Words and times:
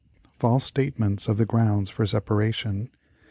False 0.39 0.65
Statements 0.65 1.27
of 1.27 1.37
the 1.37 1.45
Grounds 1.45 1.87
for 1.91 2.07
Separation. 2.07 2.89